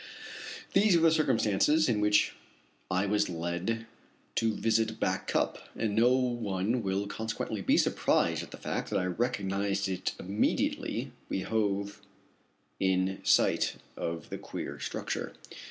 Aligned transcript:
These 0.73 0.95
were 0.95 1.03
the 1.03 1.11
circumstances 1.11 1.87
in 1.87 2.01
which 2.01 2.33
I 2.89 3.05
was 3.05 3.29
led 3.29 3.85
to 4.33 4.51
visit 4.55 4.99
Back 4.99 5.27
Cup, 5.27 5.69
and 5.75 5.95
no 5.95 6.09
one 6.11 6.81
will 6.81 7.05
consequently 7.05 7.61
be 7.61 7.77
surprised 7.77 8.41
at 8.41 8.49
the 8.49 8.57
fact 8.57 8.89
that 8.89 8.97
I 8.97 9.05
recognized 9.05 9.87
it 9.87 10.15
immediately 10.19 11.11
we 11.29 11.41
hove 11.41 12.01
in 12.79 13.19
sight 13.23 13.75
of 13.95 14.31
the 14.31 14.39
queer 14.39 14.79
structure. 14.79 15.33